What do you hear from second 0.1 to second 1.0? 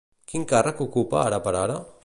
Quin càrrec